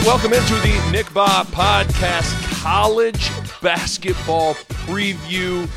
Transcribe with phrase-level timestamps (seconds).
[0.00, 5.68] right, welcome into the Nick Bahe Podcast College Basketball Preview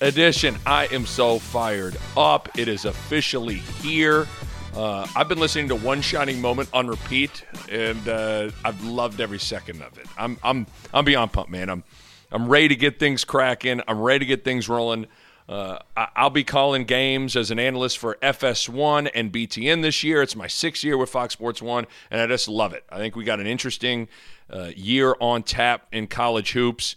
[0.00, 0.56] Edition.
[0.66, 2.48] I am so fired up.
[2.58, 4.26] It is officially here.
[4.74, 9.38] Uh, I've been listening to One Shining Moment on repeat, and uh, I've loved every
[9.38, 10.06] second of it.
[10.16, 11.68] I'm I'm I'm beyond pumped, man.
[11.68, 11.84] I'm
[12.30, 13.80] I'm ready to get things cracking.
[13.88, 15.06] I'm ready to get things rolling.
[15.48, 20.20] Uh, I- will be calling games as an analyst for FS1 and BTN this year.
[20.20, 22.84] It's my sixth year with Fox Sports One, and I just love it.
[22.90, 24.08] I think we got an interesting
[24.52, 26.96] uh, year on tap in college hoops,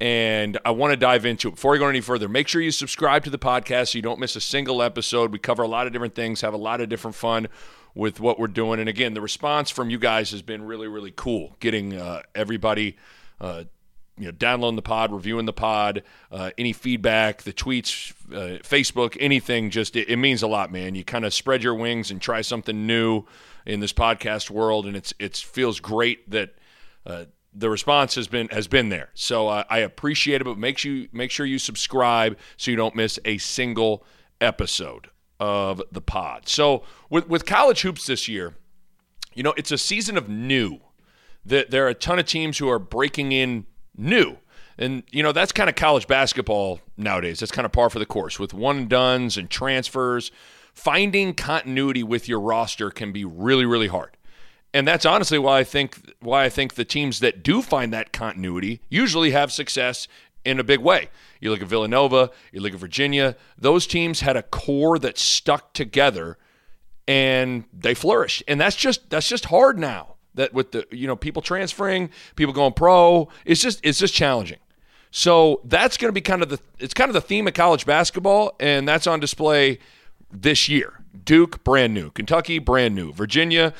[0.00, 1.52] and I want to dive into it.
[1.56, 4.20] Before we go any further, make sure you subscribe to the podcast so you don't
[4.20, 5.32] miss a single episode.
[5.32, 7.48] We cover a lot of different things, have a lot of different fun
[7.96, 11.12] with what we're doing, and again, the response from you guys has been really, really
[11.16, 11.56] cool.
[11.58, 12.96] Getting uh, everybody
[13.40, 13.64] uh,
[14.18, 19.16] you know, downloading the pod, reviewing the pod, uh, any feedback, the tweets, uh, Facebook,
[19.20, 20.94] anything, just it, it, means a lot, man.
[20.94, 23.24] You kind of spread your wings and try something new
[23.64, 26.54] in this podcast world, and it's it feels great that
[27.06, 29.10] uh, the response has been has been there.
[29.14, 32.76] So uh, I appreciate it, but make sure you, make sure you subscribe so you
[32.76, 34.04] don't miss a single
[34.40, 35.10] episode
[35.40, 36.48] of the pod.
[36.48, 38.54] So with with college hoops this year,
[39.34, 40.80] you know, it's a season of new.
[41.44, 43.64] That there are a ton of teams who are breaking in
[43.98, 44.38] new.
[44.78, 47.40] And, you know, that's kind of college basketball nowadays.
[47.40, 50.30] That's kind of par for the course with one and dones and transfers.
[50.72, 54.16] Finding continuity with your roster can be really, really hard.
[54.72, 58.12] And that's honestly why I think why I think the teams that do find that
[58.12, 60.06] continuity usually have success
[60.44, 61.08] in a big way.
[61.40, 65.72] You look at Villanova, you look at Virginia, those teams had a core that stuck
[65.72, 66.38] together
[67.08, 68.42] and they flourished.
[68.46, 72.52] And that's just that's just hard now that with the you know people transferring, people
[72.52, 74.58] going pro, it's just it's just challenging.
[75.10, 77.86] So that's going to be kind of the it's kind of the theme of college
[77.86, 79.78] basketball, and that's on display
[80.30, 80.94] this year.
[81.24, 82.10] Duke, brand new.
[82.10, 83.12] Kentucky, brand new.
[83.12, 83.74] Virginia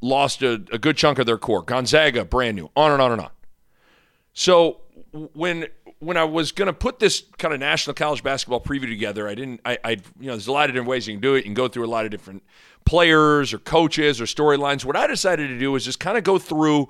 [0.00, 1.62] lost a, a good chunk of their core.
[1.62, 2.70] Gonzaga, brand new.
[2.76, 3.30] On and on and on.
[4.32, 4.80] So
[5.34, 5.66] when
[6.00, 9.34] when I was going to put this kind of national college basketball preview together, I
[9.34, 9.60] didn't.
[9.64, 11.38] I, I, you know, there's a lot of different ways you can do it.
[11.38, 12.42] You can go through a lot of different
[12.86, 14.84] players or coaches or storylines.
[14.84, 16.88] What I decided to do was just kind of go through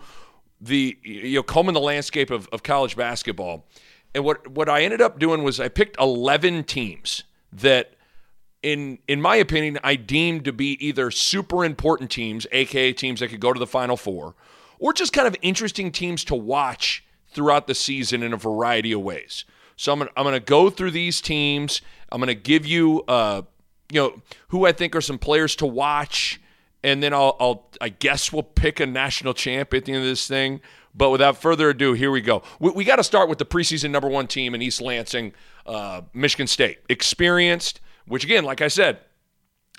[0.61, 3.67] the you know combing the landscape of, of college basketball.
[4.15, 7.95] And what what I ended up doing was I picked 11 teams that
[8.63, 13.29] in in my opinion I deemed to be either super important teams, aka teams that
[13.29, 14.37] could go to the final 4,
[14.79, 19.01] or just kind of interesting teams to watch throughout the season in a variety of
[19.01, 19.45] ways.
[19.77, 21.81] So I'm gonna, I'm to go through these teams.
[22.13, 23.43] I'm to give you, uh,
[23.91, 26.41] you know, who I think are some players to watch,
[26.83, 30.09] and then I'll, I'll, I guess we'll pick a national champ at the end of
[30.09, 30.61] this thing.
[30.95, 32.43] But without further ado, here we go.
[32.59, 35.33] We, we got to start with the preseason number one team in East Lansing,
[35.65, 36.79] uh, Michigan State.
[36.89, 38.99] Experienced, which again, like I said,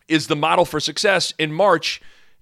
[0.08, 2.02] is the model for success in March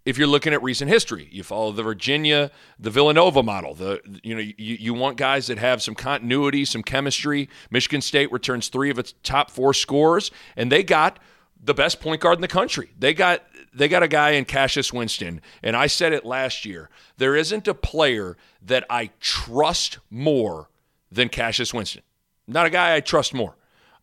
[0.10, 1.28] if you're looking at recent history.
[1.32, 2.50] You follow the Virginia,
[2.80, 3.76] the Villanova model.
[3.76, 7.48] The you know you, you want guys that have some continuity, some chemistry.
[7.70, 11.20] Michigan State returns three of its top four scores, and they got
[11.62, 12.90] the best point guard in the country.
[12.98, 16.90] They got they got a guy in Cassius Winston, and I said it last year.
[17.18, 20.70] There isn't a player that I trust more
[21.12, 22.02] than Cassius Winston.
[22.48, 23.56] Not a guy I trust more.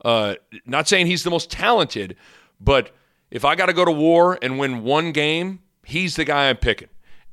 [0.05, 2.17] Uh, not saying he's the most talented,
[2.61, 2.93] but
[3.29, 6.57] if I got to go to war and win one game, he's the guy I'm
[6.57, 6.89] picking.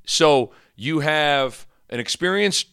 [0.05, 2.67] So you have an experienced,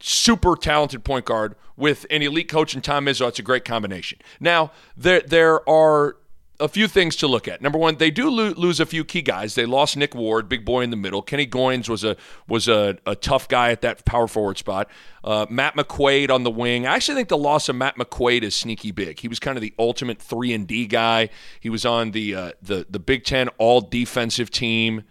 [0.00, 3.28] super talented point guard with an elite coach in Tom Izzo.
[3.28, 4.18] It's a great combination.
[4.38, 6.16] Now, there there are
[6.60, 7.60] a few things to look at.
[7.60, 9.54] Number one, they do lo- lose a few key guys.
[9.54, 11.22] They lost Nick Ward, big boy in the middle.
[11.22, 12.16] Kenny Goins was a
[12.46, 14.88] was a, a tough guy at that power forward spot.
[15.24, 16.86] Uh, Matt McQuaid on the wing.
[16.86, 19.20] I actually think the loss of Matt McQuaid is sneaky big.
[19.20, 21.30] He was kind of the ultimate three and D guy.
[21.58, 25.04] He was on the uh, the the Big Ten All Defensive team.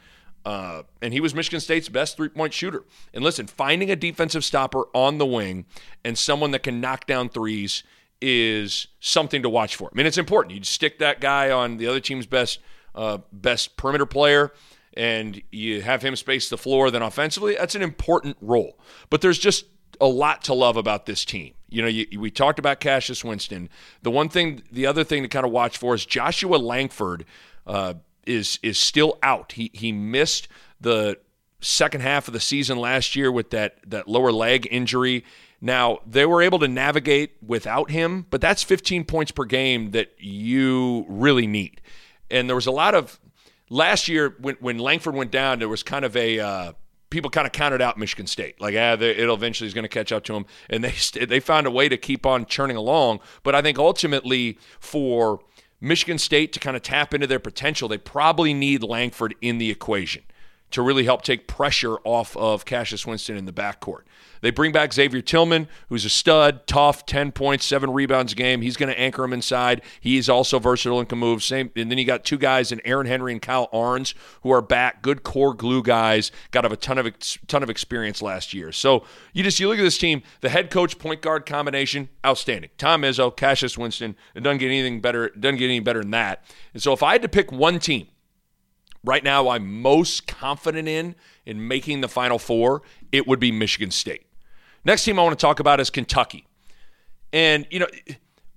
[0.46, 2.86] Uh, and he was Michigan State's best three point shooter.
[3.14, 5.66] And listen, finding a defensive stopper on the wing
[6.04, 7.84] and someone that can knock down threes
[8.22, 9.90] is something to watch for.
[9.94, 10.56] I mean, it's important.
[10.56, 12.60] You stick that guy on the other team's best
[12.96, 14.52] uh, best perimeter player,
[14.96, 16.92] and you have him space the floor.
[16.92, 18.78] Then offensively, that's an important role.
[19.10, 19.66] But there's just
[20.02, 21.54] a lot to love about this team.
[21.70, 23.70] You know, you, we talked about Cassius Winston.
[24.02, 27.26] The one thing, the other thing to kind of watch for is Joshua Langford
[27.68, 27.96] uh,
[28.26, 29.54] is is still out.
[29.54, 30.48] He he missed
[30.82, 31.18] the
[31.62, 35.24] second half of the season last year with that that lower leg injury.
[35.62, 40.14] Now, they were able to navigate without him, but that's 15 points per game that
[40.18, 41.82] you really need.
[42.32, 43.20] And there was a lot of
[43.70, 46.74] last year when, when Langford went down, there was kind of a uh,
[47.10, 50.12] people kind of counted out Michigan State, like ah, it'll eventually is going to catch
[50.12, 50.94] up to them, and they
[51.26, 53.20] they found a way to keep on churning along.
[53.44, 55.42] But I think ultimately for
[55.82, 59.70] Michigan State to kind of tap into their potential, they probably need Langford in the
[59.70, 60.24] equation
[60.72, 64.02] to really help take pressure off of Cassius Winston in the backcourt.
[64.42, 68.62] They bring back Xavier Tillman, who's a stud, tough, 10 points, seven rebounds a game.
[68.62, 69.82] He's going to anchor him inside.
[70.00, 71.44] He is also versatile and can move.
[71.44, 74.62] Same, and then you got two guys in Aaron Henry and Kyle Ahrens who are
[74.62, 76.32] back, good core glue guys.
[76.52, 77.14] Got a ton of
[77.48, 78.72] ton of experience last year.
[78.72, 82.70] So you just you look at this team, the head coach point guard combination, outstanding.
[82.78, 84.16] Tom Izzo, Cassius Winston.
[84.36, 85.30] It doesn't get anything better.
[85.30, 86.44] Doesn't get any better than that.
[86.74, 88.08] And so if I had to pick one team
[89.04, 91.16] right now, I'm most confident in
[91.46, 92.82] in making the Final Four,
[93.12, 94.26] it would be Michigan State.
[94.86, 96.46] Next team I want to talk about is Kentucky.
[97.32, 97.88] And, you know,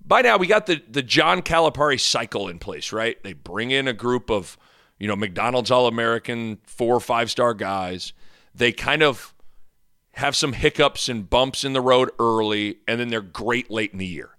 [0.05, 3.21] by now we got the, the John Calipari cycle in place, right?
[3.23, 4.57] They bring in a group of,
[4.99, 8.13] you know, McDonald's All American, four or five star guys.
[8.55, 9.33] They kind of
[10.13, 13.97] have some hiccups and bumps in the road early, and then they're great late in
[13.97, 14.37] the year.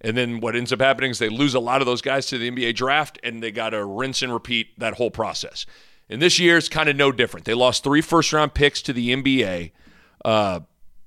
[0.00, 2.38] And then what ends up happening is they lose a lot of those guys to
[2.38, 5.66] the NBA draft, and they got to rinse and repeat that whole process.
[6.08, 7.46] And this year is kind of no different.
[7.46, 9.72] They lost three first round picks to the NBA.
[10.24, 10.60] Uh,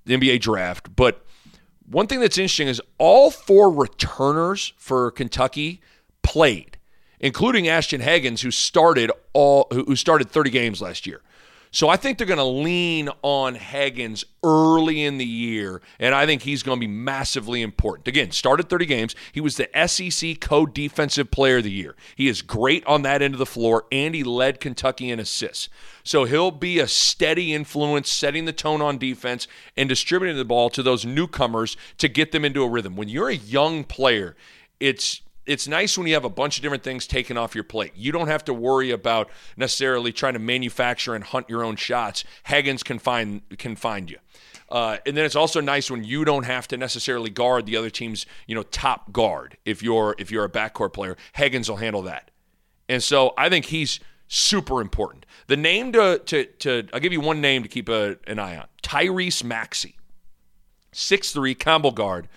[0.09, 0.95] the NBA draft.
[0.95, 1.23] But
[1.89, 5.81] one thing that's interesting is all four returners for Kentucky
[6.23, 6.77] played,
[7.19, 11.21] including Ashton Hagans, who started all who started 30 games last year.
[11.71, 16.25] So I think they're going to lean on Hagans early in the year, and I
[16.25, 18.07] think he's going to be massively important.
[18.07, 19.15] Again, started 30 games.
[19.31, 21.95] He was the SEC co-defensive player of the year.
[22.15, 25.69] He is great on that end of the floor, and he led Kentucky in assists.
[26.03, 30.71] So he'll be a steady influence, setting the tone on defense and distributing the ball
[30.71, 32.95] to those newcomers to get them into a rhythm.
[32.95, 34.35] When you're a young player,
[34.79, 37.93] it's it's nice when you have a bunch of different things taken off your plate.
[37.95, 42.23] You don't have to worry about necessarily trying to manufacture and hunt your own shots.
[42.47, 44.19] Hagans can find can find you.
[44.69, 47.89] Uh, and then it's also nice when you don't have to necessarily guard the other
[47.89, 49.57] team's, you know, top guard.
[49.65, 52.29] If you're if you're a backcourt player, Hagans will handle that.
[52.87, 55.25] And so I think he's super important.
[55.47, 58.55] The name to to, to I'll give you one name to keep a, an eye
[58.55, 59.97] on: Tyrese Maxey,
[60.91, 62.27] six three combo guard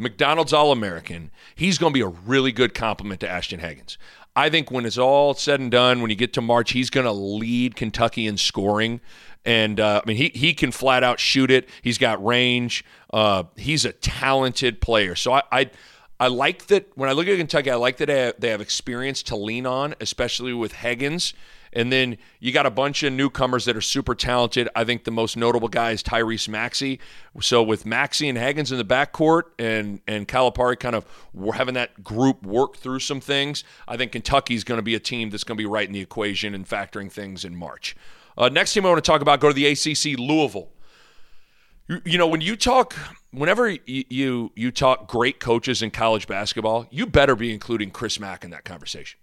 [0.00, 3.96] McDonald's All American, he's going to be a really good complement to Ashton Hagans.
[4.34, 7.04] I think when it's all said and done, when you get to March, he's going
[7.04, 9.00] to lead Kentucky in scoring.
[9.44, 11.68] And uh, I mean, he he can flat out shoot it.
[11.82, 12.84] He's got range.
[13.12, 15.14] Uh, he's a talented player.
[15.14, 15.70] So I, I
[16.18, 18.60] I like that when I look at Kentucky, I like that they have, they have
[18.60, 21.32] experience to lean on, especially with Hagans.
[21.72, 24.68] And then you got a bunch of newcomers that are super talented.
[24.74, 26.98] I think the most notable guy is Tyrese Maxey.
[27.40, 31.06] So with Maxey and Hagans in the backcourt and and Calipari kind of
[31.54, 35.30] having that group work through some things, I think Kentucky's going to be a team
[35.30, 37.94] that's going to be right in the equation and factoring things in March.
[38.36, 40.70] Uh, next team I want to talk about, go to the ACC, Louisville.
[41.88, 42.94] You, you know, when you talk,
[43.32, 48.18] whenever you, you you talk great coaches in college basketball, you better be including Chris
[48.18, 49.18] Mack in that conversation.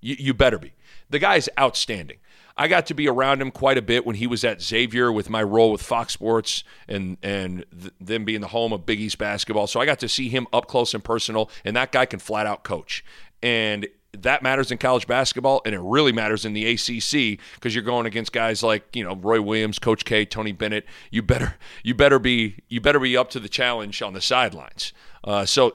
[0.00, 0.72] You, you better be.
[1.12, 2.18] The guy's outstanding.
[2.56, 5.30] I got to be around him quite a bit when he was at Xavier with
[5.30, 9.18] my role with Fox Sports and and th- them being the home of Big East
[9.18, 9.66] basketball.
[9.66, 12.46] So I got to see him up close and personal, and that guy can flat
[12.46, 13.04] out coach.
[13.42, 13.86] And
[14.18, 18.04] that matters in college basketball, and it really matters in the ACC because you're going
[18.04, 20.84] against guys like you know Roy Williams, Coach K, Tony Bennett.
[21.10, 24.92] You better you better be you better be up to the challenge on the sidelines.
[25.24, 25.72] Uh, so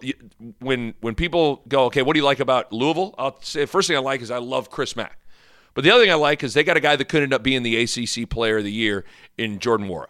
[0.59, 3.15] when when people go, okay, what do you like about Louisville?
[3.17, 5.17] I'll say first thing I like is I love Chris Mack.
[5.77, 7.43] But the other thing I like is they got a guy that could end up
[7.43, 9.05] being the ACC Player of the Year
[9.37, 10.07] in Jordan Nwora.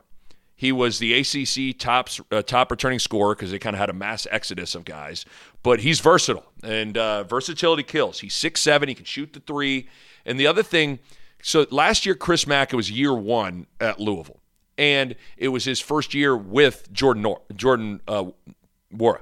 [0.55, 3.93] He was the ACC top uh, top returning scorer because they kind of had a
[3.93, 5.25] mass exodus of guys.
[5.63, 8.21] But he's versatile and uh, versatility kills.
[8.21, 8.87] He's six seven.
[8.87, 9.89] He can shoot the three.
[10.25, 10.99] And the other thing,
[11.43, 14.39] so last year Chris Mack it was year one at Louisville,
[14.77, 18.27] and it was his first year with Jordan Nor- Jordan uh,
[18.95, 19.19] Nwora.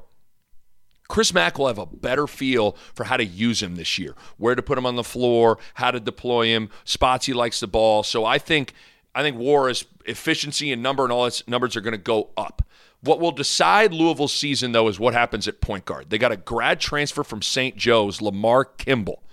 [1.08, 4.56] Chris Mack will have a better feel for how to use him this year, where
[4.56, 8.04] to put him on the floor, how to deploy him, spots he likes the ball.
[8.04, 8.74] So I think
[9.14, 12.64] I think Nwora's efficiency and number and all its numbers are going to go up.
[13.02, 16.10] What will decide Louisville's season, though, is what happens at point guard.
[16.10, 17.78] They got a grad transfer from St.
[17.78, 19.24] Joe's, Lamarr Kimble,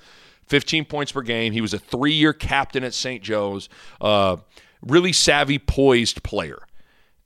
[0.46, 1.52] 15 points per game.
[1.52, 3.22] He was a three year captain at St.
[3.22, 3.68] Joe's,
[4.00, 4.36] uh,
[4.82, 6.58] really savvy, poised player.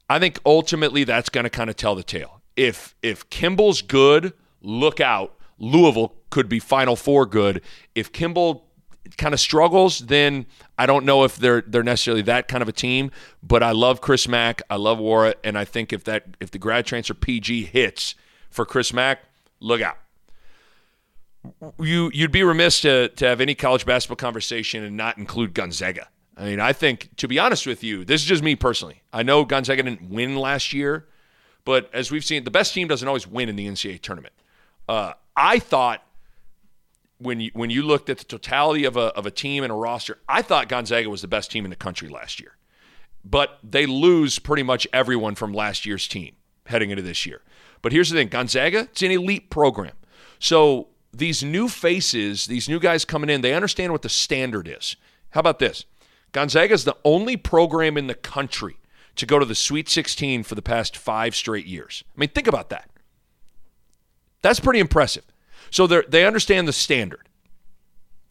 [0.09, 2.36] I think ultimately that's going to kind of tell the tale.
[2.57, 4.33] If if Kimble's good,
[4.63, 5.35] look out.
[5.59, 7.63] Louisville could be Final Four good.
[7.95, 8.67] If Kimble
[9.17, 10.47] kind of struggles, then
[10.79, 13.11] I don't know if they're they're necessarily that kind of a team.
[13.43, 16.59] But I love Chris Mack, I love Nwora, and I think if that if the
[16.59, 18.15] grad transfer PG hits
[18.51, 19.21] for Chris Mack,
[19.61, 19.99] look out.
[21.79, 26.09] You you'd be remiss to to have any college basketball conversation and not include Gonzaga.
[26.37, 29.03] I mean, I think to be honest with you, this is just me personally.
[29.13, 31.07] I know Gonzaga didn't win last year,
[31.67, 34.33] but as we've seen, the best team doesn't always win in the NCAA tournament.
[34.89, 36.03] Uh, I thought
[37.19, 39.75] when you when you looked at the totality of a of a team and a
[39.75, 42.57] roster, I thought Gonzaga was the best team in the country last year.
[43.25, 47.43] But they lose pretty much everyone from last year's team heading into this year.
[47.83, 49.95] But here's the thing, Gonzaga, it's an elite program.
[50.39, 54.95] So these new faces, these new guys coming in, they understand what the standard is.
[55.31, 55.85] How about this?
[56.31, 58.77] Gonzaga is the only program in the country
[59.17, 62.05] to go to the Sweet 16 for the past five straight years.
[62.17, 62.91] I mean, think about that.
[64.43, 65.25] That's pretty impressive.
[65.71, 67.29] So they understand the standard,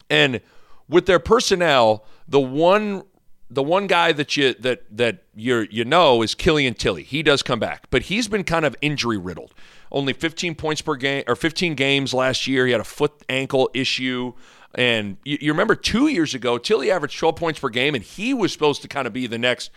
[0.09, 0.39] and
[0.87, 3.03] with their personnel, the one
[3.49, 7.03] the one guy that you that that you you know is Killian Tillie.
[7.03, 9.53] He does come back, but he's been kind of injury riddled.
[9.91, 12.65] Only 15 points per game or 15 games last year.
[12.65, 14.33] He had a foot ankle issue.
[14.73, 18.33] And you, you remember two years ago, Tillie averaged 12 points per game, and he
[18.33, 19.71] was supposed to kind of be the next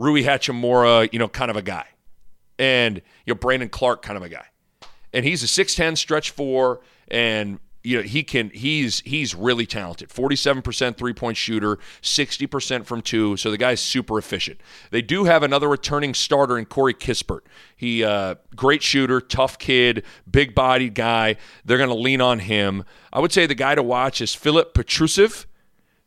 [0.00, 1.86] Rui Hachimura, you know, kind of a guy.
[2.58, 4.46] And, you know, Brandon Clarke kind of a guy.
[5.12, 10.10] And he's a 6'10 stretch four, and you know he can he's he's really talented.
[10.10, 13.36] 47% three-point shooter 60% from two.
[13.36, 14.60] So the guy's super efficient.
[14.90, 17.40] They do have another returning starter in corey kispert.
[17.76, 21.36] He uh, great shooter tough kid big bodied guy.
[21.64, 22.84] They're going to lean on him.
[23.12, 25.46] I would say the guy to watch is Filip Petrusev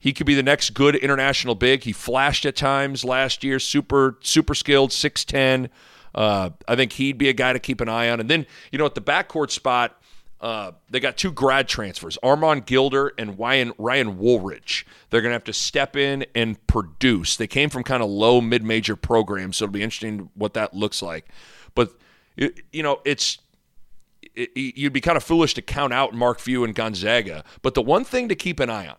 [0.04, 4.18] he could be the next good international big he flashed at times last year super
[4.20, 5.70] super skilled 6'10
[6.14, 8.78] uh, i think he'd be a guy to keep an eye on and then you
[8.78, 9.98] know at the backcourt spot
[10.42, 14.86] uh, they got two grad transfers, Admon Gilder and Ryan, Ryan Woolridge.
[15.10, 17.38] They're going to have to step in and produce.
[17.38, 20.74] They came from kind of low mid major programs, so it'll be interesting what that
[20.74, 21.30] looks like.
[21.76, 21.94] But,
[22.36, 23.38] you know, it's
[24.36, 27.46] it, you'd be kind of foolish to count out Mark Few and Gonzaga.
[27.62, 28.98] But the one thing to keep an eye on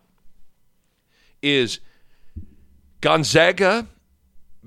[1.41, 1.79] is
[3.01, 3.87] Gonzaga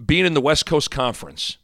[0.07, 1.59] being in the West Coast Conference.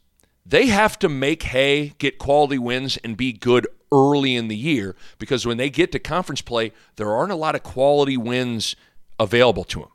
[0.45, 4.95] They have to make hay, get quality wins, and be good early in the year
[5.17, 8.75] because when they get to conference play, there aren't a lot of quality wins
[9.19, 9.89] available to them.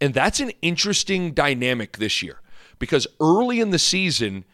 [0.00, 2.40] And that's an interesting dynamic this year
[2.78, 4.44] because early in the season,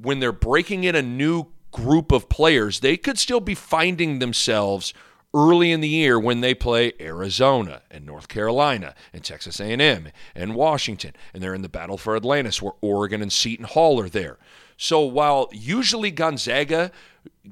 [0.00, 4.94] when they're breaking in a new group of players, they could still be finding themselves
[5.32, 10.54] early in the year when they play Arizona and North Carolina and Texas A&M and
[10.54, 14.38] Washington and they're in the battle for Atlantis where Oregon and Seton Hall are there.
[14.76, 16.90] So while usually Gonzaga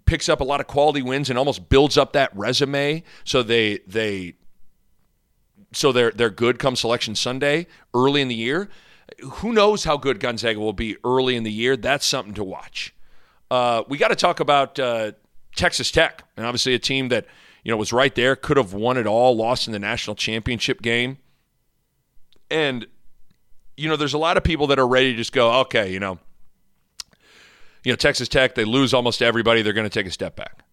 [0.06, 3.78] picks up a lot of quality wins and almost builds up that resume so they
[3.86, 4.34] they
[5.72, 8.68] so they're they're good come selection Sunday early in the year.
[9.22, 11.76] Who knows how good Gonzaga will be early in the year?
[11.76, 12.94] That's something to watch.
[13.50, 15.12] Uh, we got to talk about uh,
[15.56, 17.26] Texas Tech, and obviously a team that
[17.68, 20.80] you know was right there, could have won it all, lost in the national championship
[20.80, 21.18] game,
[22.50, 22.86] and
[23.76, 26.00] you know there's a lot of people that are ready to just go, okay, you
[26.00, 26.18] know
[27.84, 29.62] you know, Texas Tech, they lose almost everybody.
[29.62, 30.64] They're going to take a step back.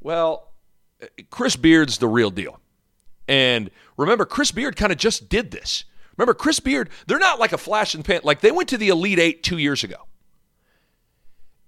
[0.00, 0.52] Well,
[1.30, 2.60] Chris Beard's the real deal.
[3.28, 5.84] And remember, Chris Beard kind of just did this.
[6.16, 8.22] Remember, Chris Beard, they're not like a flash in the pan.
[8.24, 9.96] Like they went to the Elite Eight two years ago.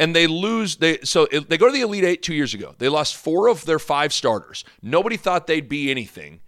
[0.03, 0.77] And they lose.
[0.77, 2.75] They so they go to the Elite Eight two years ago.
[2.79, 4.65] They lost four of their five starters.
[4.83, 6.41] Nobody thought they'd be anything.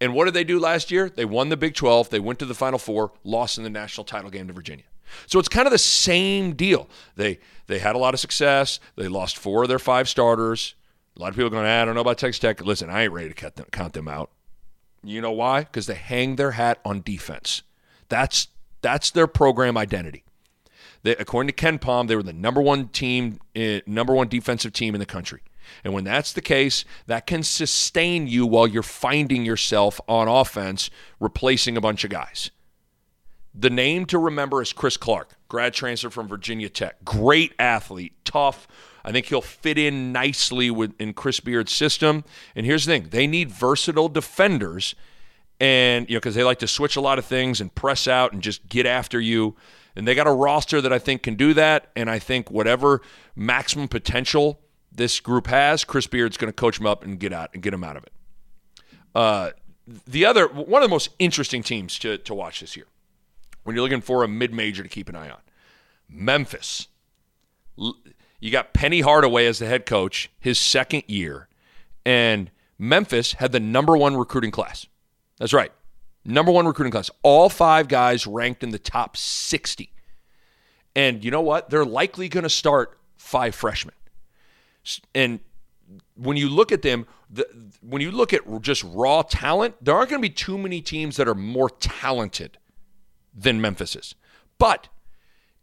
[0.00, 1.10] And what did they do last year?
[1.10, 2.08] They won the Big 12.
[2.08, 4.84] They went to the Final Four, lost in the national title game to Virginia.
[5.26, 6.88] So it's kind of the same deal.
[7.16, 8.78] They they had a lot of success.
[8.96, 10.74] They lost four of their five starters.
[11.16, 12.64] A lot of people going, ah, I don't know about Texas Tech.
[12.64, 14.30] Listen, I ain't ready to count them, count them out.
[15.02, 15.64] You know why?
[15.64, 17.62] Because they hang their hat on defense.
[18.08, 18.48] That's
[18.82, 20.24] that's their program identity.
[21.02, 24.94] They, according to KenPom, they were the number one team, uh, number one defensive team
[24.94, 25.42] in the country.
[25.84, 30.90] And when that's the case, that can sustain you while you're finding yourself on offense,
[31.18, 32.50] replacing a bunch of guys.
[33.54, 37.04] The name to remember is Chris Clark, grad transfer from Virginia Tech.
[37.04, 38.68] Great athlete, tough.
[39.04, 42.24] I think he'll fit in nicely with in Chris Beard's system.
[42.54, 44.94] And here's the thing: they need versatile defenders,
[45.58, 48.32] and you know because they like to switch a lot of things and press out
[48.32, 49.56] and just get after you.
[49.96, 51.90] And they got a roster that I think can do that.
[51.96, 53.02] And I think whatever
[53.34, 54.60] maximum potential
[54.92, 57.70] this group has, Chris Beard's going to coach them up and get out and get
[57.70, 58.12] them out of it.
[59.14, 59.50] Uh,
[60.06, 62.86] the other one of the most interesting teams to to watch this year
[63.64, 65.40] when you're looking for a mid major to keep an eye on.
[66.08, 66.88] Memphis.
[67.76, 71.48] You got Penny Hardaway as the head coach, his second year,
[72.04, 74.86] and Memphis had the number one recruiting class.
[75.38, 75.72] That's right.
[76.24, 77.10] Number one recruiting class.
[77.22, 79.92] All five guys ranked in the top 60.
[80.94, 81.70] And you know what?
[81.70, 83.94] They're likely going to start five freshmen.
[85.14, 85.40] And
[86.14, 87.46] when you look at them, the,
[87.80, 91.16] when you look at just raw talent, there aren't going to be too many teams
[91.16, 92.58] that are more talented
[93.34, 94.14] than Memphis is.
[94.58, 94.88] But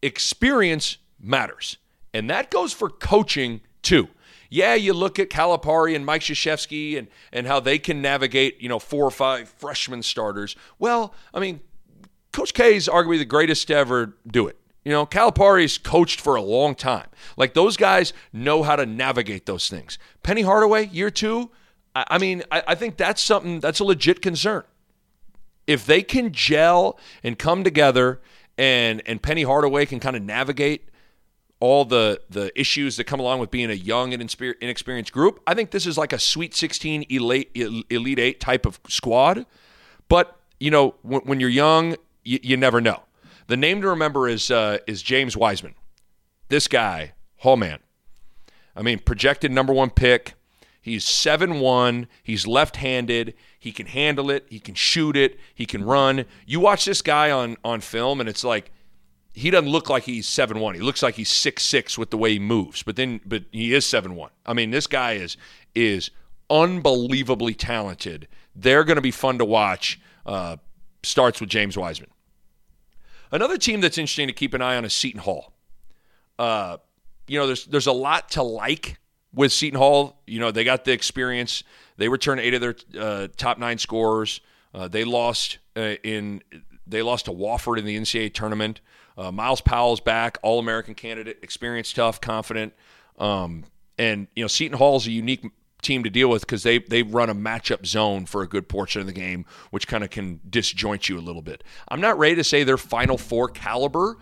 [0.02, 1.78] experience matters.
[2.14, 4.08] And that goes for coaching too.
[4.50, 8.70] Yeah, you look at Calipari and Mike Krzyzewski and and how they can navigate, you
[8.70, 10.56] know, four or five freshman starters.
[10.80, 11.60] Well, I mean,
[12.32, 14.58] Coach K is arguably the greatest to ever do it.
[14.86, 17.08] You know, Calipari's coached for a long time.
[17.36, 19.98] Like those guys know how to navigate those things.
[20.24, 21.52] Penny Hardaway, year two.
[21.94, 24.64] I, I mean, I, I think that's something that's a legit concern.
[25.66, 28.22] If they can gel and come together,
[28.58, 30.90] and and Penny Hardaway can kind of navigate
[31.60, 34.22] all the the issues that come along with being a young and
[34.62, 35.42] inexperienced group.
[35.48, 37.52] I think this is like a Sweet 16 elite
[37.90, 39.46] elite eight type of squad.
[40.10, 43.04] But you know, when, when you're young, you, you never know.
[43.48, 45.76] The name to remember is uh, is James Wiseman.
[46.50, 47.80] This guy, oh man.
[48.76, 50.36] I mean, projected number one pick.
[50.80, 52.08] He's 7 1.
[52.24, 53.34] He's left handed.
[53.60, 54.46] He can handle it.
[54.50, 55.38] He can shoot it.
[55.54, 56.24] He can run.
[56.46, 58.72] You watch this guy on, on film, and it's like
[59.38, 60.74] he doesn't look like he's 7 1.
[60.74, 62.82] He looks like he's 6 6 with the way he moves.
[62.82, 64.32] But then, but he is 7 1.
[64.48, 65.38] I mean, this guy is,
[65.76, 66.10] is
[66.50, 68.28] unbelievably talented.
[68.56, 70.00] They're going to be fun to watch.
[70.26, 70.58] Uh,
[71.04, 72.10] starts with James Wiseman.
[73.32, 75.54] Another team that's interesting to keep an eye on is Seton Hall.
[76.40, 76.78] Uh,
[77.28, 78.98] you know, there's there's a lot to like
[79.34, 80.20] with Seton Hall.
[80.26, 81.64] You know, they got the experience.
[81.98, 84.42] They returned eight of their uh, top nine scorers.
[84.74, 86.42] Uh, they lost uh, in
[86.88, 88.82] they lost to Wofford in the NCAA tournament.
[89.18, 92.74] Uh, Myles Powell's back, All American candidate, experienced, tough, confident.
[93.18, 93.66] Um,
[93.98, 95.44] and you know, Seton Hall is a unique
[95.82, 99.02] team to deal with because they they run a matchup zone for a good portion
[99.02, 101.64] of the game, which kind of can disjoint you a little bit.
[101.88, 104.18] I'm not ready to say they're Final Four caliber,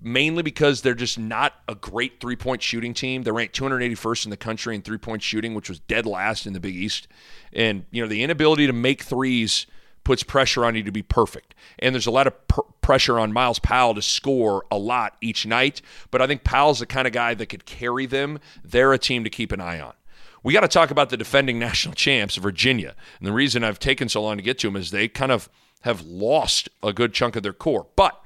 [0.00, 3.22] mainly because they're just not a great three point shooting team.
[3.22, 6.52] They're ranked 281st in the country in three point shooting, which was dead last in
[6.52, 7.08] the Big East.
[7.52, 9.66] And you know the inability to make threes
[10.04, 11.54] puts pressure on you to be perfect.
[11.78, 15.46] And there's a lot of pr- pressure on Myles Powell to score a lot each
[15.46, 15.80] night.
[16.10, 18.40] But I think Powell's the kind of guy that could carry them.
[18.64, 19.94] They're a team to keep an eye on.
[20.42, 22.94] We got to talk about the defending national champs, Virginia.
[23.18, 25.48] And the reason I've taken so long to get to them is they kind of
[25.82, 27.86] have lost a good chunk of their core.
[27.96, 28.20] But,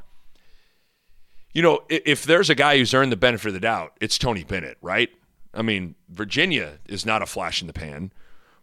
[1.53, 4.44] you know, if there's a guy who's earned the benefit of the doubt, it's Tony
[4.44, 5.11] Bennett, right?
[5.55, 8.12] I mean, Virginia is not a flash in the pan.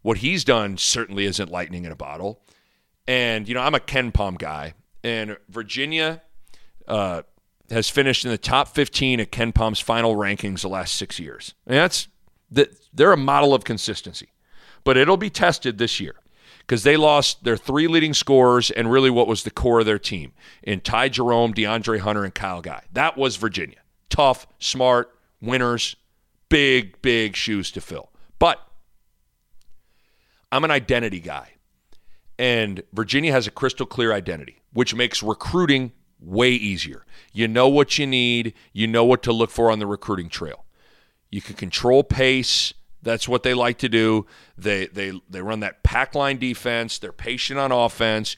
[0.03, 2.41] What he's done certainly isn't lightning in a bottle.
[3.07, 6.21] And, you know, I'm a KenPom guy, and Virginia
[6.87, 7.23] uh,
[7.69, 11.53] has finished in the top 15 at KenPom's final rankings the last six years.
[11.65, 12.07] And that's
[12.51, 14.29] that they're a model of consistency.
[14.83, 16.15] But it'll be tested this year
[16.59, 19.99] because they lost their three leading scorers and really what was the core of their
[19.99, 22.83] team in Ty Jerome, DeAndre Hunter, and Kyle Guy.
[22.93, 23.79] That was Virginia.
[24.09, 25.95] Tough, smart, winners,
[26.49, 28.11] big, big shoes to fill.
[28.39, 28.59] But
[30.51, 31.52] I'm an identity guy.
[32.37, 37.05] And Virginia has a crystal clear identity, which makes recruiting way easier.
[37.31, 40.65] You know what you need, you know what to look for on the recruiting trail.
[41.29, 42.73] You can control pace.
[43.01, 44.25] That's what they like to do.
[44.57, 46.99] They they they run that pack line defense.
[46.99, 48.37] They're patient on offense.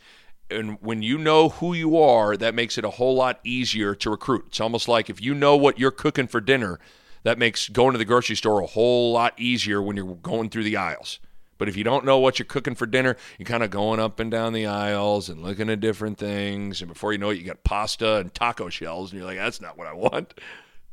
[0.49, 4.10] And when you know who you are, that makes it a whole lot easier to
[4.10, 4.45] recruit.
[4.47, 6.79] It's almost like if you know what you're cooking for dinner,
[7.23, 10.63] that makes going to the grocery store a whole lot easier when you're going through
[10.63, 11.19] the aisles.
[11.58, 14.20] But if you don't know what you're cooking for dinner, you're kind of going up
[14.20, 16.82] and down the aisles and looking at different things.
[16.82, 19.62] And before you know it, you got pasta and taco shells, and you're like, that's
[19.62, 20.34] not what I want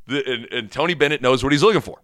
[0.08, 2.00] and, and Tony Bennett knows what he's looking for.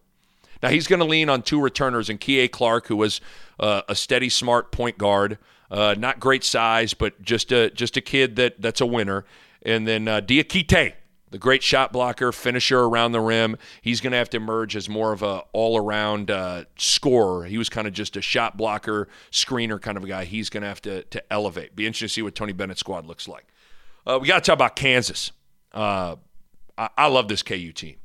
[0.62, 3.20] Now he's going to lean on two returners and Kihei Clark, who was
[3.60, 5.38] uh, a steady, smart point guard,
[5.70, 9.24] uh, not great size, but just a just a kid that that's a winner.
[9.62, 10.94] And then uh, Diakite,
[11.30, 13.56] the great shot blocker, finisher around the rim.
[13.82, 17.44] He's going to have to emerge as more of a all around uh, scorer.
[17.44, 20.24] He was kind of just a shot blocker, screener kind of a guy.
[20.24, 21.76] He's going to have to to elevate.
[21.76, 23.46] Be interesting to see what Tony Bennett's squad looks like.
[24.06, 25.32] Uh, we got to talk about Kansas.
[25.72, 26.16] Uh,
[26.76, 27.96] I, I love this KU team.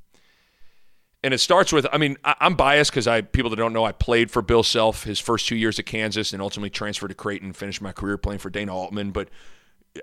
[1.24, 3.86] And it starts with, I mean, I, am biased because I people that don't know,
[3.86, 7.14] I played for Bill Self his first two years at Kansas and ultimately transferred to
[7.14, 9.12] Creighton, finished my career playing for Dana Altman.
[9.12, 9.30] But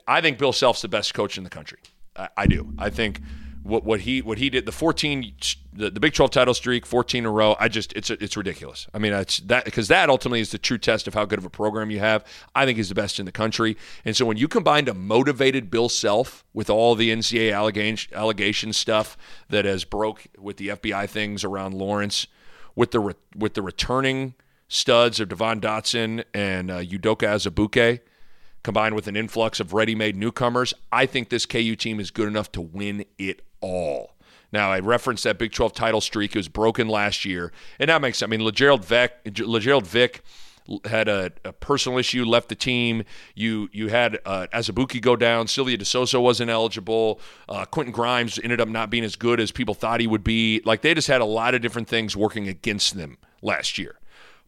[0.08, 1.78] I think Bill Self's the best coach in the country.
[2.16, 2.72] I, I do.
[2.78, 3.20] I think
[3.62, 5.32] what what he what he did the 14
[5.72, 8.86] the, the Big 12 title streak 14 in a row I just it's it's ridiculous.
[8.94, 11.44] I mean that's that because that ultimately is the true test of how good of
[11.44, 12.24] a program you have.
[12.54, 13.76] I think he's the best in the country.
[14.04, 18.72] And so when you combine a motivated Bill Self with all the NCAA allegation allegation
[18.72, 19.16] stuff
[19.48, 22.26] that has broke with the FBI things around Lawrence
[22.74, 24.34] with the re, with the returning
[24.68, 28.00] studs of Devon Dotson and uh, Udoka Azubuike
[28.62, 32.52] combined with an influx of ready-made newcomers, I think this KU team is good enough
[32.52, 34.14] to win it all.
[34.52, 36.34] Now, I referenced that Big 12 title streak.
[36.34, 37.52] It was broken last year.
[37.78, 38.28] And that makes sense.
[38.28, 40.22] I mean, Lagerald Vick, Lagerald Vick
[40.84, 43.04] had a, a, personal issue, left the team.
[43.34, 45.48] You you had uh, Azubuike go down.
[45.48, 47.20] Silvio De Sousa wasn't eligible.
[47.48, 50.62] Uh, Quentin Grimes ended up not being as good as people thought he would be.
[50.64, 53.99] Like they just had a lot of different things working against them last year.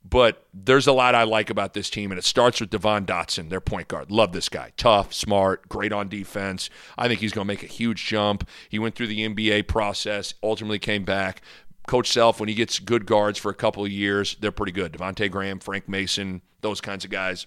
[0.04, 3.48] But there's a lot I like about this team, and it starts with Devon Dotson,
[3.50, 4.10] their point guard.
[4.10, 4.72] Love this guy.
[4.76, 6.70] Tough, smart, great on defense.
[6.98, 8.48] I think he's going to make a huge jump.
[8.68, 11.40] He went through the NBA process, ultimately came back.
[11.86, 14.92] Coach Self, when he gets good guards for a couple of years, they're pretty good.
[14.92, 17.46] Devonte Graham, Frank Mason, those kinds of guys.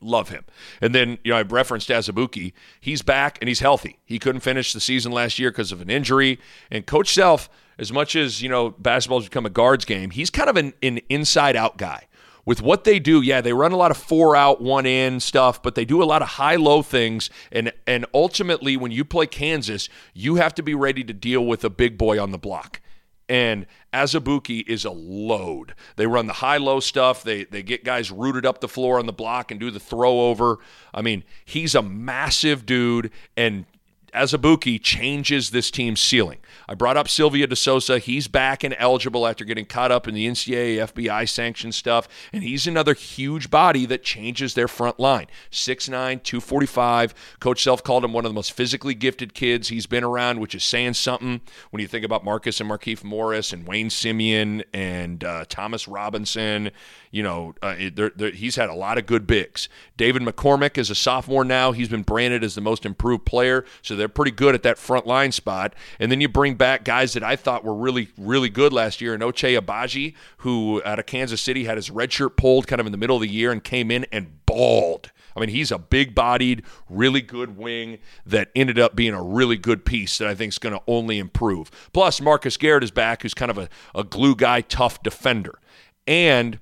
[0.00, 0.44] Love him.
[0.80, 2.52] And then, you know, I referenced Azubuike.
[2.80, 3.98] He's back and he's healthy.
[4.04, 6.38] He couldn't finish the season last year because of an injury.
[6.70, 10.50] And Coach Self, as much as, you know, basketball's become a guards game, he's kind
[10.50, 12.04] of an, an inside out guy.
[12.44, 15.62] With what they do, yeah, they run a lot of four out, one in stuff,
[15.62, 17.28] but they do a lot of high low things.
[17.52, 21.62] And and ultimately, when you play Kansas, you have to be ready to deal with
[21.62, 22.80] a big boy on the block
[23.28, 25.74] and Azubuike is a load.
[25.96, 27.22] They run the high low stuff.
[27.22, 30.20] They they get guys rooted up the floor on the block and do the throw
[30.28, 30.58] over.
[30.94, 33.66] I mean, he's a massive dude and
[34.12, 36.38] Azubuike changes this team's ceiling.
[36.68, 37.98] I brought up Silvio De Sousa.
[37.98, 42.42] He's back and eligible after getting caught up in the NCAA FBI sanction stuff, and
[42.42, 45.26] he's another huge body that changes their front line.
[45.50, 47.14] 6'9", 245.
[47.40, 50.54] Coach Self called him one of the most physically gifted kids he's been around, which
[50.54, 51.40] is saying something
[51.70, 56.70] when you think about Marcus and Markieff Morris and Wayne Simien and uh, Thomas Robinson.
[57.10, 59.68] You know, uh, they're, they're, he's had a lot of good bigs.
[59.96, 61.72] David McCormick is a sophomore now.
[61.72, 65.06] He's been branded as the most improved player, so they're pretty good at that front
[65.06, 65.74] line spot.
[65.98, 69.14] And then you bring back guys that I thought were really, really good last year.
[69.14, 72.86] And Ochai Agbaji, who out of Kansas City had his red shirt pulled kind of
[72.86, 75.10] in the middle of the year and came in and balled.
[75.36, 79.56] I mean, he's a big bodied, really good wing that ended up being a really
[79.56, 81.70] good piece that I think is going to only improve.
[81.92, 85.60] Plus, Marcus Garrett is back, who's kind of a, a glue guy, tough defender.
[86.08, 86.58] And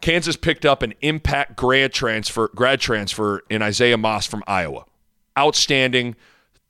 [0.00, 4.84] Kansas picked up an impact grad transfer, grad transfer in Isaiah Moss from Iowa.
[5.38, 6.14] Outstanding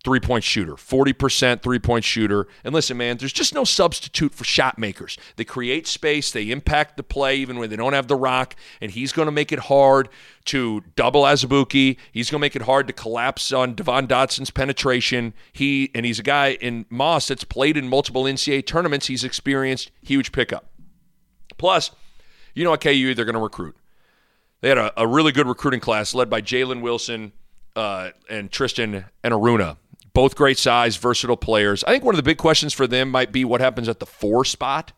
[0.04, 2.46] three point shooter, 40% three point shooter.
[2.64, 5.18] And listen, man, there's just no substitute for shot makers.
[5.36, 8.90] They create space, they impact the play even when they don't have the rock, and
[8.90, 10.08] he's going to make it hard
[10.46, 11.96] to double Azubuike.
[12.12, 15.34] He's going to make it hard to collapse on Devon Dotson's penetration.
[15.52, 19.06] He and he's a guy in Moss that's played in multiple NCAA tournaments.
[19.06, 20.70] He's experienced huge pickup.
[21.56, 21.90] Plus,
[22.54, 23.76] you know at KU they're going to recruit.
[24.60, 27.32] They had a, a, really good recruiting class led by Jalen Wilson
[27.76, 29.76] uh, and Tristan Enaruna
[30.18, 31.84] both great size, versatile players.
[31.84, 34.04] I think one of the big questions for them might be what happens at the
[34.04, 34.90] four spot.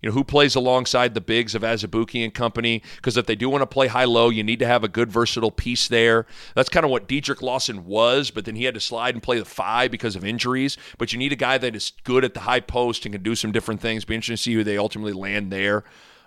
[0.00, 2.82] You know, who plays alongside the bigs of Azubuike and company?
[2.96, 5.12] Because if they do want to play high low, you need to have a good
[5.12, 6.24] versatile piece there.
[6.54, 9.38] That's kind of what Dedric Lawson was, but then he had to slide and play
[9.38, 10.78] the five because of injuries.
[10.96, 13.34] But you need a guy that is good at the high post and can do
[13.34, 14.06] some different things.
[14.06, 15.84] Be interesting to see who they ultimately land there.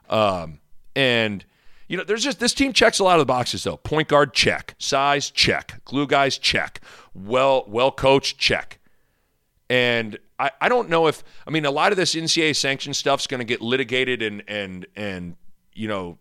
[0.08, 0.60] Um,
[0.96, 1.44] and
[1.88, 3.78] you know, there's just this team checks a lot of the boxes though.
[3.78, 6.82] Point guard check, size check, glue guys check,
[7.16, 8.80] well well coached check.
[9.70, 13.26] And I, I don't know if I mean a lot of this NCAA sanction stuff's
[13.26, 15.36] going to get litigated and and and
[15.74, 16.20] you know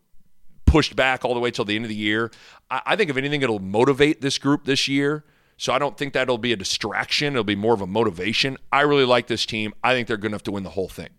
[0.66, 2.30] pushed back all the way till the end of the year.
[2.70, 5.24] I, I think if anything, it'll motivate this group this year.
[5.56, 7.34] So I don't think that'll be a distraction.
[7.34, 8.58] It'll be more of a motivation.
[8.72, 9.72] I really like this team.
[9.84, 11.10] I think they're good enough to win the whole thing.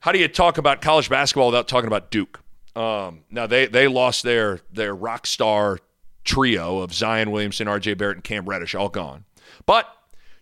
[0.00, 2.40] How do you talk about college basketball without talking about Duke?
[2.76, 5.78] Um, now they they lost their their rock star
[6.30, 7.94] trio of Zion Williamson, R.J.
[7.94, 9.24] Barrett, and Cam Reddish, all gone.
[9.66, 9.88] But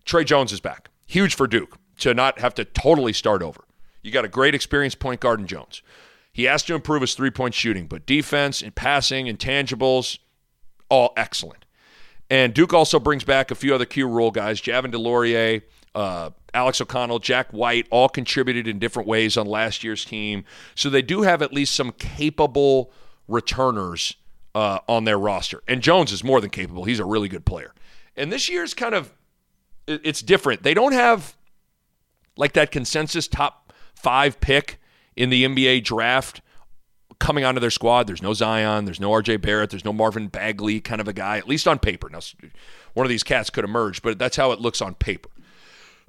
[0.05, 0.89] Tre Jones is back.
[1.07, 3.63] Huge for Duke to not have to totally start over.
[4.03, 5.81] You got a great experienced point guard in Jones.
[6.31, 10.19] He has to improve his three point shooting, but defense and passing, and intangibles,
[10.89, 11.65] all excellent.
[12.29, 15.63] And Duke also brings back a few other key role guys, Javin DeLaurier,
[15.95, 20.45] uh, Alex O'Connell, Jack White, all contributed in different ways on last year's team.
[20.75, 22.91] So they do have at least some capable
[23.27, 24.15] returners
[24.59, 25.63] uh, on their roster.
[25.69, 26.83] And Jones is more than capable.
[26.83, 27.73] He's a really good player.
[28.17, 29.13] And this year's kind of
[29.87, 30.63] it's different.
[30.63, 31.37] They don't have
[32.35, 34.81] like that consensus top five pick
[35.15, 36.41] in the NBA draft
[37.19, 38.05] coming onto their squad.
[38.05, 41.37] There's no Zion, there's no RJ Barrett, there's no Marvin Bagley kind of a guy,
[41.37, 42.09] at least on paper.
[42.09, 42.19] Now,
[42.93, 45.29] one of these cats could emerge, but that's how it looks on paper.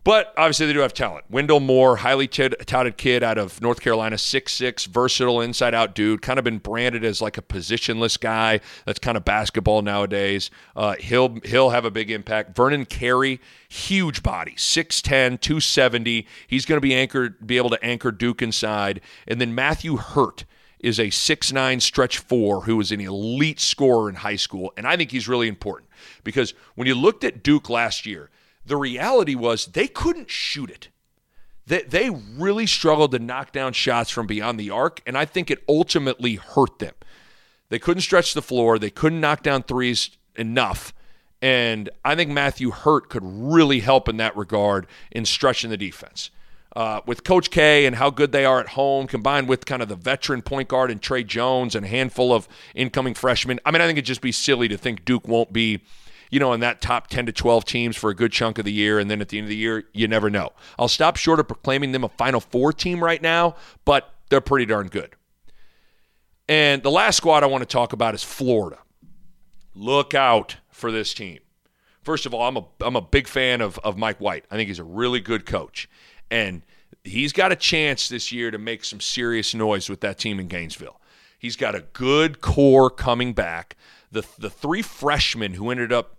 [0.03, 1.27] But obviously, they do have talent.
[1.29, 6.39] Wendell Moore, highly touted kid out of North Carolina, six-six, versatile, inside out dude, kind
[6.39, 8.61] of been branded as like a positionless guy.
[8.87, 10.51] That's kind of basketball nowadays.
[10.75, 12.57] Uh, he'll, he'll have a big impact.
[12.57, 16.27] Vernon Carey, huge body, 6'10, 270.
[16.47, 19.03] He's going to be anchored, be able to anchor Duke inside.
[19.29, 20.47] And then Matthew Hurt
[20.79, 24.73] is a six-nine stretch four who was an elite scorer in high school.
[24.79, 25.91] And I think he's really important
[26.25, 28.31] because when you looked at Duke last year,
[28.70, 30.88] the reality was they couldn't shoot it.
[31.66, 35.50] They, they really struggled to knock down shots from beyond the arc, and I think
[35.50, 36.94] it ultimately hurt them.
[37.68, 40.92] They couldn't stretch the floor, they couldn't knock down threes enough.
[41.42, 46.30] And I think Matthew Hurt could really help in that regard in stretching the defense.
[46.76, 49.88] uh, with Coach K and how good they are at home, combined with kind of
[49.88, 53.59] the veteran point guard and Tre Jones and a handful of incoming freshmen.
[53.64, 55.80] I mean, I think it'd just be silly to think Duke won't be,
[56.31, 58.73] you know, in that top 10 to 12 teams for a good chunk of the
[58.73, 58.99] year.
[58.99, 60.51] And then at the end of the year, you never know.
[60.79, 64.66] I'll stop short of proclaiming them a Final Four team right now, but they're pretty
[64.66, 65.14] darn good.
[66.49, 68.79] And the last squad I want to talk about is Florida.
[69.75, 71.40] Look out for this team.
[72.03, 74.47] First of all, I'm a, I'm a big fan of, of Mike White.
[74.51, 75.88] I think he's a really good coach.
[76.31, 76.62] And
[77.05, 80.49] he's got a chance this year to make some serious noise with that team in
[80.49, 81.01] Gainesville.
[81.38, 83.77] He's got a good core coming back.
[84.11, 86.16] The, the three freshmen who ended up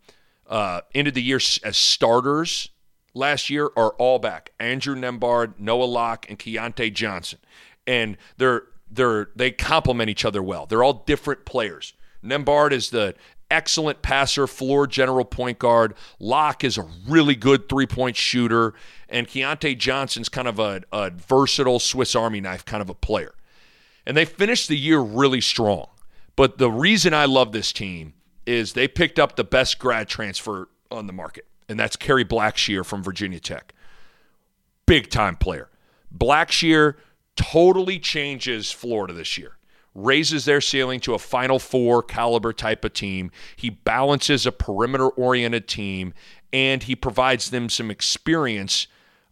[0.51, 2.69] uh, ended the year as starters
[3.13, 4.51] last year are all back.
[4.59, 7.39] Andrew Nembhard, Noah Locke, and Keyontae Johnson.
[7.87, 10.65] And they're they're they complement each other well.
[10.65, 11.93] They're all different players.
[12.23, 13.15] Nembhard is the
[13.49, 15.95] excellent passer, floor general point guard.
[16.19, 18.73] Locke is a really good three point shooter.
[19.09, 23.33] And Keyontae Johnson's kind of a, a versatile Swiss Army knife kind of a player.
[24.05, 25.87] And they finished the year really strong.
[26.35, 28.13] But the reason I love this team
[28.45, 32.85] is they picked up the best grad transfer on the market, and that's Kerry Blackshear
[32.85, 33.73] from Virginia Tech.
[34.85, 35.69] Big time player.
[36.15, 36.95] Blackshear
[37.35, 39.57] totally changes Florida this year
[39.93, 43.31] raises their ceiling to a Final Four caliber type of team.
[43.55, 46.13] He balances a perimeter oriented team,
[46.53, 48.87] and he provides them some experience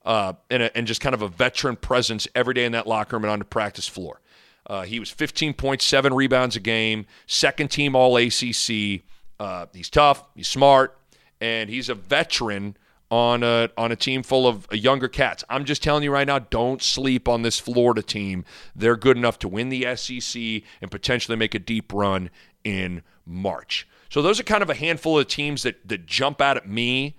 [0.05, 3.15] uh, and, a, and, just kind of a veteran presence every day in that locker
[3.15, 4.21] room and on the practice floor.
[4.69, 9.01] Uh, he was 15.7 rebounds a game, second team All ACC.
[9.39, 10.97] Uh, he's tough, he's smart,
[11.41, 12.77] and he's a veteran
[13.11, 15.43] on a on a team full of younger cats.
[15.49, 18.45] I'm just telling you right now, don't sleep on this Florida team.
[18.75, 22.29] They're good enough to win the SEC and potentially make a deep run
[22.63, 23.87] in March.
[24.09, 27.15] So those are kind of a handful of teams that that jump out at me.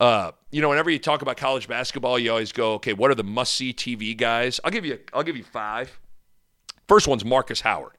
[0.00, 3.16] Uh, you know, whenever you talk about college basketball, you always go, okay, what are
[3.16, 4.60] the must see TV guys?
[4.64, 5.98] I'll give you I'll give you five.
[6.88, 7.92] First one's Markus Howard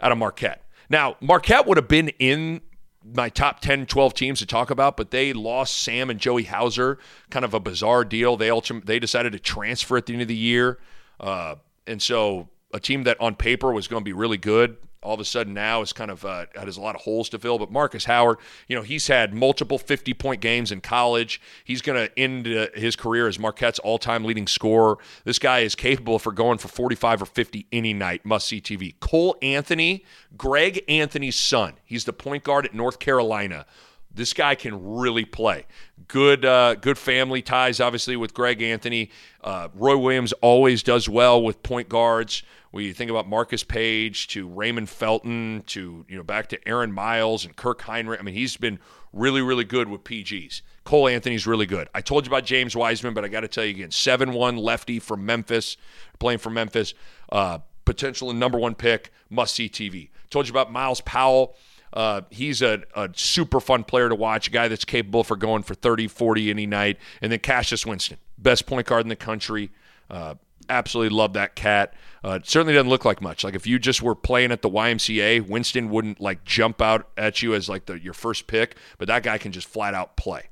[0.00, 0.64] out of Marquette.
[0.88, 2.60] Now, Marquette would have been in
[3.04, 6.98] my top 10, 12 teams to talk about, but they lost Sam and Joey Hauser,
[7.30, 8.36] kind of a bizarre deal.
[8.36, 8.50] They
[8.84, 10.78] they decided to transfer at the end of the year.
[11.18, 11.54] Uh,
[11.86, 15.20] and so a team that on paper was going to be really good all of
[15.20, 17.58] a sudden now is kind of uh, has a lot of holes to fill.
[17.58, 21.40] But Markus Howard, you know, he's had multiple 50 point games in college.
[21.64, 24.98] He's going to end uh, his career as Marquette's all time leading scorer.
[25.24, 28.26] This guy is capable for going for 45 or 50 any night.
[28.26, 28.94] Must see TV.
[29.00, 30.04] Cole Anthony,
[30.36, 31.74] Greg Anthony's son.
[31.84, 33.64] He's the point guard at North Carolina.
[34.12, 35.66] This guy can really play.
[36.08, 39.10] Good, uh, good family ties, obviously, with Greg Anthony.
[39.42, 42.42] Uh, Roy Williams always does well with point guards.
[42.72, 47.44] We think about Marcus Paige to Raymond Felton to you know back to Aaron Miles
[47.44, 48.20] and Kirk Hinrich.
[48.20, 48.78] I mean, he's been
[49.12, 50.62] really, really good with PGs.
[50.84, 51.88] Cole Anthony's really good.
[51.94, 54.56] I told you about James Wiseman, but I got to tell you again, seven one
[54.56, 55.76] lefty from Memphis,
[56.18, 56.94] playing for Memphis.
[57.30, 60.10] Uh, potential number one pick, must see TV.
[60.30, 61.56] Told you about Myles Powell.
[61.92, 65.62] Uh, he's a, a, super fun player to watch, a guy that's capable for going
[65.62, 66.98] for 30, 40 any night.
[67.20, 69.70] And then Cassius Winston, best point guard in the country.
[70.08, 70.36] Uh,
[70.68, 71.94] absolutely love that cat.
[72.24, 73.42] Uh, it certainly doesn't look like much.
[73.42, 77.42] Like if you just were playing at the YMCA, Winston wouldn't like jump out at
[77.42, 80.48] you as like the, your first pick, but that guy can just flat out play.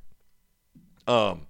[1.07, 1.47] Um,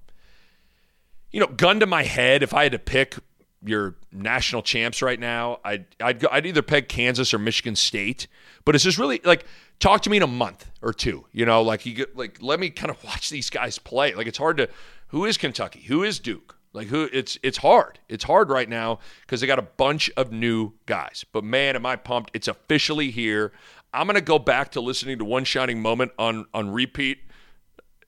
[1.30, 3.16] you know, gun to my head, if I had to pick
[3.64, 8.26] your national champs right now, I'd I'd, go, I'd either peg Kansas or Michigan State.
[8.64, 9.46] But it's just really like
[9.80, 11.26] talk to me in a month or two.
[11.32, 14.14] You know, like you get, like let me kind of watch these guys play.
[14.14, 14.68] Like it's hard to
[15.08, 17.98] who is Kentucky, who is Duke, like who it's it's hard.
[18.08, 21.24] It's hard right now because they got a bunch of new guys.
[21.32, 22.30] But man, am I pumped.
[22.34, 23.52] It's officially here.
[23.92, 27.18] I'm gonna go back to listening to One Shining Moment on on repeat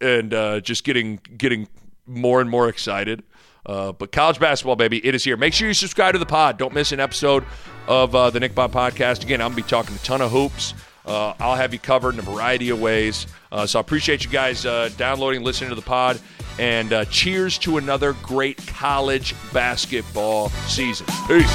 [0.01, 1.69] and uh, just getting getting
[2.07, 3.23] more and more excited.
[3.71, 5.37] Uh, but college basketball, baby, it is here.
[5.37, 6.59] Make sure you subscribe to the pod.
[6.59, 7.45] Don't miss an episode
[7.87, 9.23] of uh, the Nick Bahe podcast.
[9.23, 10.75] Again, I'm going to be talking a ton of hoops.
[11.07, 13.29] Uh, I'll have you covered in a variety of ways.
[13.53, 16.21] Uh, so I appreciate you guys uh, downloading, listening to the pod,
[16.59, 21.07] and uh, cheers to another great college basketball season.
[21.29, 21.47] Peace.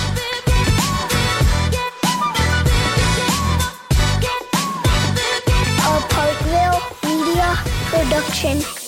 [7.91, 8.84] Production.